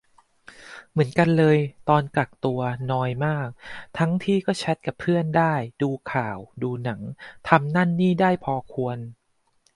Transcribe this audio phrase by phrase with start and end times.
[0.89, 1.57] เหมือนกันเลย
[1.89, 2.61] ตอนกักตัว
[2.91, 3.49] นอยมาก
[3.97, 7.01] ทั้งที่ก็แชตกับเพื่อนได้ ดูข่าว ดูหนัง
[7.47, 8.97] ทำนั่นนี่ได้พอควร